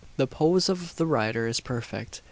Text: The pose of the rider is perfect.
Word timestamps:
The 0.17 0.25
pose 0.25 0.67
of 0.67 0.95
the 0.95 1.05
rider 1.05 1.45
is 1.45 1.59
perfect. 1.59 2.19